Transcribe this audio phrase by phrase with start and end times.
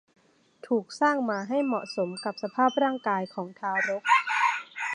[0.67, 4.03] ถูกสร้างมาให้เหมาะสมกับสภาพร่างกายของทารก